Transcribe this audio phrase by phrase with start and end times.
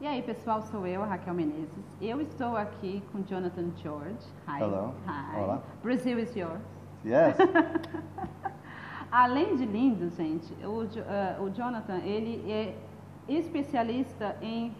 [0.00, 1.84] E aí, pessoal, sou eu, Raquel Menezes.
[2.00, 4.24] Eu estou aqui com Jonathan George.
[4.46, 4.62] Hi.
[4.62, 4.94] Hello.
[5.06, 5.36] Hi.
[5.40, 5.62] Olá.
[5.82, 6.60] Brazil is yours.
[7.04, 7.36] Yes.
[9.10, 12.76] Além de lindo, gente, o, eh, o Jonathan, ele é
[13.28, 14.72] especialista em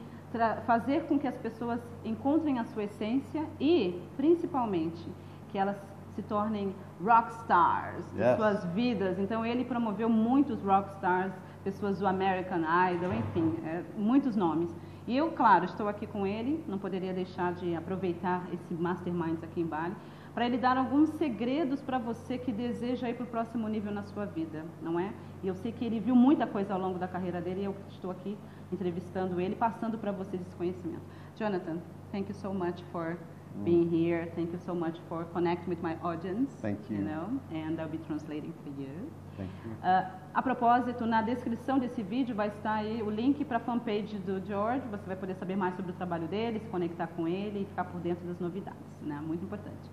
[0.66, 5.04] fazer com que as pessoas encontrem a sua essência e, principalmente,
[5.48, 5.76] que elas
[6.14, 8.36] se tornem rock stars Yes.
[8.36, 9.18] suas vidas.
[9.18, 11.32] Então, ele promoveu muitos rock stars,
[11.64, 12.60] pessoas do American
[12.92, 14.70] Idol, enfim, eh, muitos nomes.
[15.08, 19.62] E eu, claro, estou aqui com ele, não poderia deixar de aproveitar esse Masterminds aqui
[19.62, 19.96] em Bali,
[20.34, 24.02] para ele dar alguns segredos para você que deseja ir para o próximo nível na
[24.02, 25.10] sua vida, não é?
[25.42, 27.74] E eu sei que ele viu muita coisa ao longo da carreira dele e eu
[27.88, 28.36] estou aqui
[28.70, 31.00] entrevistando ele, passando para vocês esse conhecimento.
[31.36, 31.78] Jonathan,
[32.12, 33.16] thank you so much for
[33.64, 34.30] being here.
[34.34, 36.50] Thank you so much for connecting with my audience.
[36.60, 36.96] Thank you.
[36.98, 39.10] You know, and I'll be translating for you.
[39.36, 39.72] Thank you.
[39.82, 44.18] Ah, a propósito, na descrição desse vídeo vai estar aí o link para a fanpage
[44.18, 44.82] do George.
[44.90, 47.84] Você vai poder saber mais sobre o trabalho dele, se conectar com ele e ficar
[47.84, 49.20] por dentro das novidades, né?
[49.26, 49.90] Muito importante.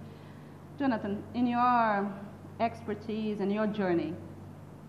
[0.78, 2.08] Jonathan, in your
[2.60, 4.14] expertise and your journey,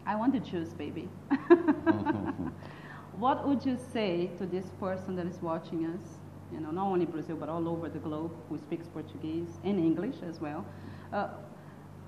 [0.06, 1.08] I want to choose, baby.
[3.19, 6.20] what would you say to this person that is watching us?
[6.52, 10.16] You know, not only Brazil but all over the globe who speaks Portuguese and English
[10.28, 10.64] as well.
[11.12, 11.28] Uh,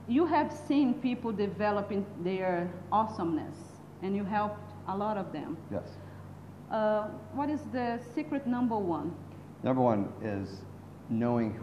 [0.09, 3.57] you have seen people developing their awesomeness,
[4.03, 5.57] and you helped a lot of them.
[5.71, 5.89] Yes.
[6.71, 9.15] Uh, what is the secret number one?
[9.63, 10.63] Number one is
[11.11, 11.59] knowing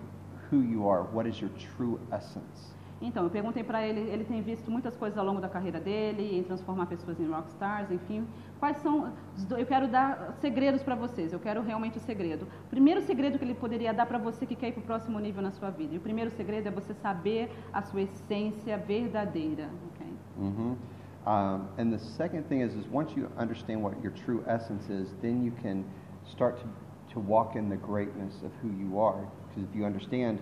[0.50, 1.04] who you are.
[1.04, 2.74] What is your true essence?
[3.02, 6.38] Então, eu perguntei para ele, ele tem visto muitas coisas ao longo da carreira dele,
[6.38, 8.26] em transformar pessoas em rockstars, enfim.
[8.60, 9.12] Quais são,
[9.58, 12.48] eu quero dar segredos para vocês, eu quero realmente o segredo.
[12.66, 15.20] O primeiro segredo que ele poderia dar para você que quer ir para o próximo
[15.20, 15.94] nível na sua vida.
[15.94, 20.08] E o primeiro segredo é você saber a sua essência verdadeira, ok?
[20.38, 20.76] hmm
[21.26, 25.10] Um, and the second thing is, is once you understand what your true essence is,
[25.24, 25.84] then you can
[26.30, 26.68] start to,
[27.14, 29.28] to walk in the greatness of who you are.
[29.48, 30.40] Because if you understand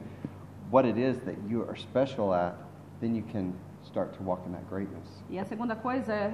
[0.74, 2.56] what it is that you are special at,
[3.00, 3.54] then you can
[3.84, 5.08] start to walk in that greatness.
[5.30, 6.34] E a segunda coisa é,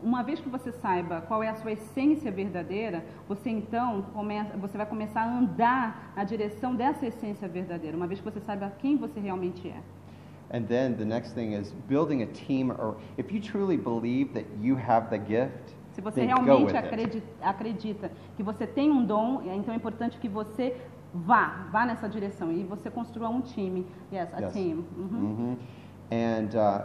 [0.00, 4.76] uma vez que você saiba qual é a sua essência verdadeira, você então começa, você
[4.76, 8.96] vai começar a andar na direção dessa essência verdadeira, uma vez que você saiba quem
[8.96, 9.80] você realmente é.
[10.52, 14.46] And then the next thing is building a team, or if you truly believe that
[14.60, 19.74] you have the gift, Se você realmente acredita, acredita que você tem um dom, então
[19.74, 20.76] é importante que você
[21.14, 23.86] vá, vá nessa direção e você construa um time.
[24.12, 24.52] Yes, a Yes.
[24.52, 24.84] team.
[24.96, 25.08] Uhum.
[25.08, 25.54] hmm
[26.12, 26.82] And uh,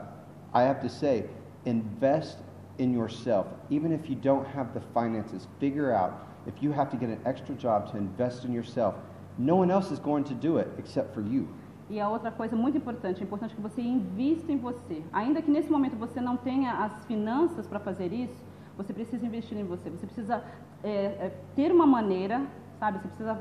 [0.54, 1.28] I have to say,
[1.66, 2.38] invest
[2.78, 3.48] in yourself.
[3.70, 6.14] Even if you don't have the finances, figure out
[6.46, 8.96] if you have to get an extra job to invest in yourself.
[9.38, 11.48] No one else is going to do it except for you.
[11.90, 15.04] E a outra coisa muito importante, é importante que você invista em você.
[15.14, 18.44] Ainda que nesse momento você não tenha as finanças para fazer isso,
[18.76, 19.90] você precisa investir em você.
[19.90, 20.44] Você precisa
[20.84, 22.42] é, é, ter uma maneira,
[22.80, 23.00] sabe?
[23.00, 23.40] Você precisa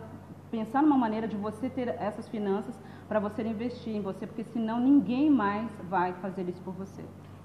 [0.54, 2.78] pensar numa maneira de você ter essas finanças
[3.08, 7.02] para você investir em você, porque senão ninguém mais vai fazer isso por você.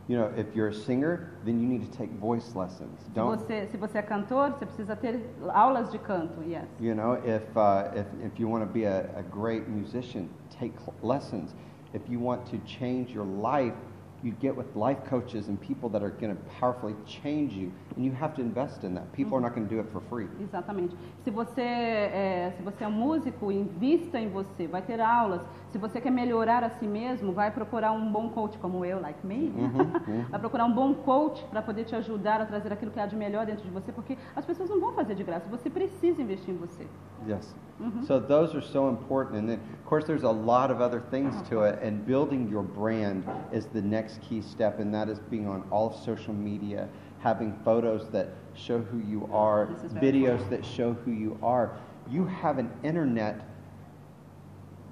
[0.08, 3.00] You know, if you're a singer, then you need to take voice lessons.
[3.00, 6.68] Se Don't você, se você é cantor, você precisa ter aulas de canto, yes.
[6.80, 10.28] You know, if, uh, if, if you want to be a, a great musician,
[10.60, 11.56] take lessons.
[11.94, 13.76] If you want to change your life,
[14.24, 18.06] you get with life coaches and people that are going to powerfully change you, and
[18.06, 19.12] you have to invest in that.
[19.14, 20.28] People are not going to do it for free.
[20.42, 20.96] Exatamente.
[21.24, 25.42] Se você, é, se você é um músico, invista em você, vai ter aulas.
[25.72, 29.26] Se você quer melhorar a si mesmo, vai procurar um bom coach como eu, like
[29.26, 29.54] me.
[30.30, 33.16] Vai procurar um bom coach para poder te ajudar a trazer aquilo que há de
[33.16, 35.48] melhor dentro de você, porque as pessoas não vão fazer de graça.
[35.50, 36.88] Você precisa investir em você.
[37.28, 37.56] Yes.
[38.02, 39.38] So those are so important.
[39.38, 41.80] And then, of course, there's a lot of other things to it.
[41.82, 45.92] And building your brand is the next key step, and that is being on all
[45.92, 49.68] social media, having photos that show who you are,
[50.02, 51.78] videos that show who you are.
[52.10, 53.46] You have an internet.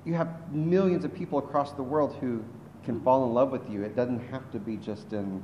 [0.07, 2.41] You have millions of people across the world who
[2.85, 3.83] can fall in love with you.
[3.83, 5.43] It doesn't have to be just in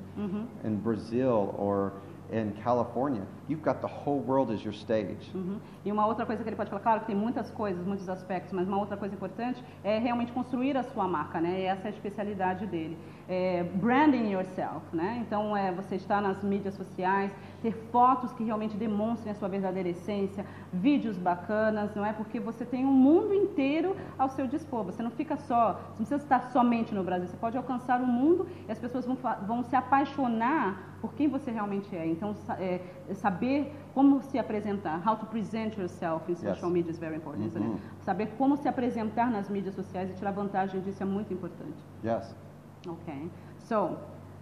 [0.63, 1.91] in Brazil or
[2.31, 3.25] in California.
[3.49, 5.29] You've got the whole world as your stage.
[5.35, 5.59] Uhum.
[5.85, 8.53] E uma outra coisa que ele pode falar, claro que tem muitas coisas, muitos aspectos,
[8.53, 11.61] mas uma outra coisa importante é realmente construir a sua marca, né?
[11.61, 12.97] E essa é a especialidade dele.
[13.27, 15.23] É branding yourself, né?
[15.25, 17.31] Então, é você estar nas mídias sociais,
[17.61, 22.11] ter fotos que realmente demonstrem a sua verdadeira essência, vídeos bacanas, não é?
[22.11, 24.83] Porque você tem um mundo inteiro ao seu dispor.
[24.83, 28.05] Você não fica só, você não precisa estar somente no Brasil, você pode alcançar o
[28.05, 29.17] mundo e as pessoas vão,
[29.47, 32.05] vão se apaixonar por quem você realmente é.
[32.05, 32.81] Então, é,
[33.13, 36.73] saber como se apresentar, how to present yourself in social Yes.
[36.73, 37.73] media is very important, Mhm.
[37.73, 37.81] it?
[38.01, 41.77] Saber como se apresentar nas mídias sociais e tirar vantagem disso é muito importante.
[42.03, 42.35] Yes.
[42.87, 43.29] Okay.
[43.67, 43.97] So,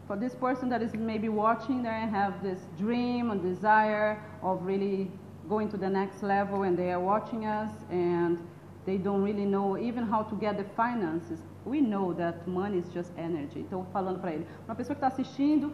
[0.07, 5.11] for this person that is maybe watching and have this dream and desire of really
[5.47, 8.39] going to the next level and they are watching us and
[8.85, 11.39] they don't really know even how to get the finances.
[11.65, 13.59] We know that money is just energy.
[13.59, 15.71] Então, falando para ele, uma pessoa que está assistindo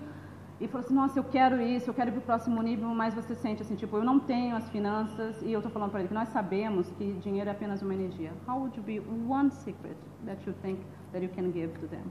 [0.60, 3.14] e falou assim, nossa, eu quero isso, eu quero ir para o próximo nível, mas
[3.14, 6.10] você sente assim, tipo, eu não tenho as finanças e eu estou falando para ele
[6.10, 8.34] que nós sabemos que dinheiro é apenas uma energia.
[8.48, 10.82] How would you be one secret that you think
[11.14, 12.04] that you can give to them?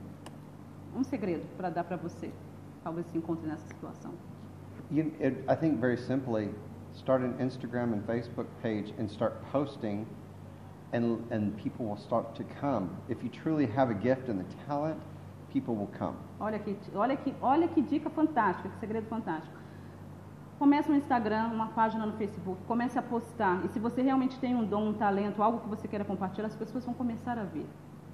[0.96, 2.32] Um segredo para dar para você,
[2.82, 4.12] talvez se encontre nessa situação.
[4.90, 6.54] You, it, I think very simply,
[6.94, 10.06] start an Instagram and Facebook page and start posting,
[10.94, 12.88] and, and people will start to come.
[13.10, 14.98] If you truly have a gift and the talent,
[15.52, 16.16] people will come.
[16.40, 19.54] Olha que, olha que, olha que dica fantástica, que segredo fantástico.
[20.58, 23.62] Comece no Instagram, uma página no Facebook, comece a postar.
[23.66, 26.56] E se você realmente tem um dom, um talento, algo que você queira compartilhar, as
[26.56, 27.66] pessoas vão começar a ver.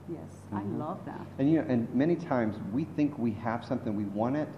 [0.08, 0.78] Yes, I Mhm.
[0.78, 1.26] love that.
[1.38, 4.48] And you know, and many times we think we have something, we want it,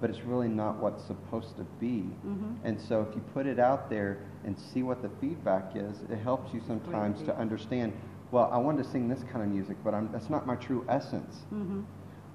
[0.00, 2.04] but it's really not what's supposed to be.
[2.24, 2.56] Mhm.
[2.64, 6.18] And so if you put it out there and see what the feedback is, it
[6.18, 7.38] helps you sometimes to Great.
[7.40, 7.92] understand,
[8.32, 10.84] well, I want to sing this kind of music, but I'm, that's not my true
[10.88, 11.44] essence.
[11.52, 11.84] Uhum.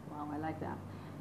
[0.09, 0.77] Wow, I like that.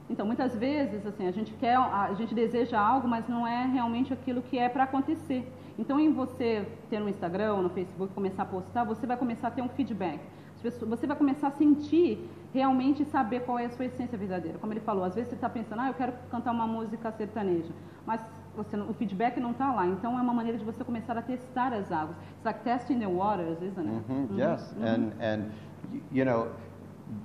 [0.09, 4.13] Então, muitas vezes, assim, a gente quer, a gente deseja algo, mas não é realmente
[4.13, 5.47] aquilo que é para acontecer.
[5.79, 9.51] Então, em você ter no Instagram no Facebook, começar a postar, você vai começar a
[9.53, 10.19] ter um feedback.
[10.63, 14.59] Pessoas- Você vai começar a sentir realmente saber qual é a sua essência verdadeira.
[14.59, 17.73] Como ele falou, às vezes você está pensando, ah, eu quero cantar uma música sertaneja,
[18.07, 18.21] mas
[18.57, 19.87] você, o feedback não está lá.
[19.87, 22.17] Então, é uma maneira de você começar a testar as águas.
[22.35, 24.05] It's like testing the waters, isn't it?
[24.09, 24.85] hmm Mhm, Yes, mhm.
[24.85, 25.51] and and
[25.93, 26.49] y- you know,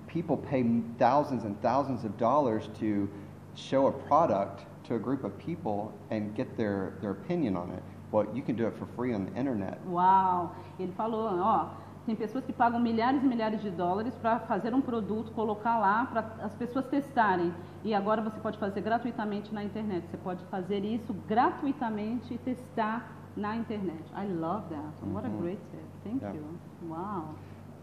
[0.07, 0.63] people pay
[0.97, 3.07] thousands and thousands of dollars to
[3.55, 7.81] show a product to a group of people and get their their opinion on it.
[8.11, 9.79] Well, you can do it for free on the internet.
[9.89, 10.51] Uau!
[10.79, 11.69] Ele falou, ó,
[12.05, 16.05] tem pessoas que pagam milhares e milhares de dólares para fazer um produto, colocar lá
[16.05, 17.53] para as pessoas testarem.
[17.83, 20.05] E agora você pode fazer gratuitamente na internet.
[20.09, 24.03] Você pode fazer isso gratuitamente e testar na internet.
[24.15, 25.05] I love that.
[25.11, 25.41] What a Mhm.
[25.41, 25.83] great tip.
[26.03, 26.35] Thank Yeah.
[26.37, 26.45] you.
[26.89, 27.35] Wow.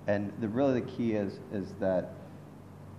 [0.06, 2.10] And the really the key is is that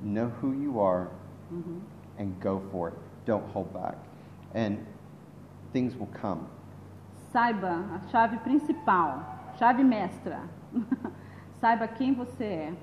[0.02, 1.08] know who you are
[1.52, 1.82] Uhum.
[2.20, 2.96] and go for it.
[3.26, 3.96] Don't hold back,
[4.54, 4.78] and
[5.72, 6.42] things will come.
[7.32, 9.24] Saiba a chave principal,
[9.58, 10.40] chave mestra.
[11.60, 12.74] Saiba quem você é.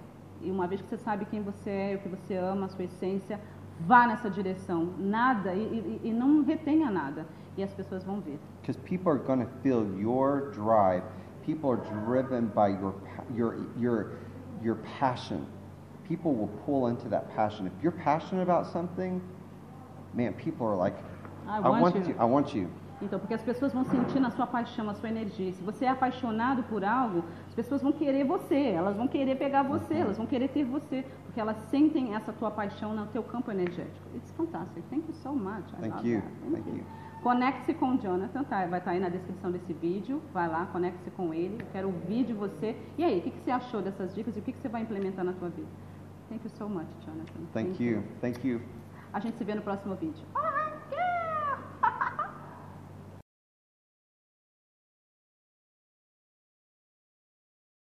[0.43, 2.85] E uma vez que você sabe quem você é, o que você ama, a sua
[2.85, 3.39] essência,
[3.81, 4.95] vá nessa direção.
[4.99, 5.61] Nada, e,
[6.05, 7.27] e- e não retenha nada.
[7.57, 8.39] E as pessoas vão ver.
[8.63, 11.03] Because people are going to feel your drive.
[11.45, 12.95] People are driven by your
[13.35, 14.13] your your
[14.63, 15.45] your passion.
[16.09, 17.67] People will pull into that passion.
[17.67, 19.21] If you're passionate about something,
[20.15, 20.97] man, people are like,
[21.47, 22.69] I want you." I want you.
[23.03, 25.53] Então, porque as pessoas vão sentir na sua paixão, a sua energia.
[25.53, 29.63] Se você é apaixonado por algo, as pessoas vão querer você, elas vão querer pegar
[29.63, 33.51] você, elas vão querer ter você, porque elas sentem essa tua paixão no teu campo
[33.51, 34.07] energético.
[34.15, 34.85] It's fantastic.
[34.91, 35.65] Thank you so much.
[35.79, 36.21] I Thank love you.
[36.21, 36.63] that.
[36.63, 36.85] Thank you.
[37.23, 38.65] Conecte-se com o Jonathan, tá?
[38.67, 40.23] vai estar aí na descrição desse vídeo.
[40.33, 41.63] Vai lá, conecte-se com ele.
[41.71, 42.75] Quero ouvir de você.
[42.97, 44.83] E aí, o que, que você achou dessas dicas e o que, que você vai
[44.83, 45.69] implementar na tua vida?
[46.31, 47.41] Thank you so much, Jonathan.
[47.53, 48.03] Thank you.
[48.21, 48.63] Thank you.
[49.13, 50.25] A gente se vê no próximo vídeo.